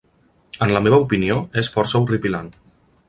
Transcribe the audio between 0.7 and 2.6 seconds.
la meva opinió és força horripilant.